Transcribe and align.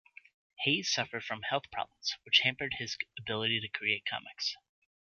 Hayes 0.65 0.91
suffered 0.91 1.23
from 1.23 1.43
health 1.43 1.69
problems 1.71 2.17
which 2.23 2.39
hampered 2.39 2.73
his 2.79 2.97
ability 3.19 3.59
to 3.59 3.67
create 3.69 4.03
comics. 4.03 4.55